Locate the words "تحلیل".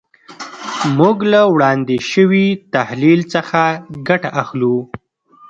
2.75-3.21